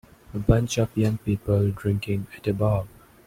[0.33, 2.87] a bunch of young people drinking at a bar.